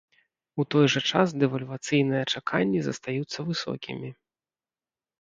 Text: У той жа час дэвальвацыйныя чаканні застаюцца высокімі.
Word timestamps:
У 0.63 0.63
той 0.75 0.85
жа 0.93 1.01
час 1.11 1.27
дэвальвацыйныя 1.43 2.23
чаканні 2.39 2.79
застаюцца 2.91 3.39
высокімі. 3.55 4.09